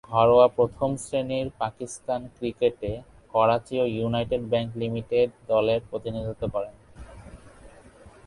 ঘরোয়া 0.09 0.47
প্রথম-শ্রেণীর 0.57 1.47
পাকিস্তানি 1.57 2.27
ক্রিকেটে 2.37 2.91
করাচি 3.33 3.75
ও 3.79 3.85
ইউনাইটেড 3.97 4.43
ব্যাংক 4.49 4.69
লিমিটেড 4.75 5.29
দলের 5.47 5.79
প্রতিনিধিত্ব 5.89 6.43
করেন। 6.55 6.75